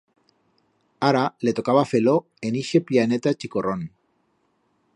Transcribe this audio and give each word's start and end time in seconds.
Ara, 1.09 1.21
le 1.47 1.53
tocaba 1.59 1.83
fer-lo 1.91 2.15
en 2.49 2.57
ixe 2.63 2.81
pllaneta 2.89 3.35
chicorrón. 3.45 3.85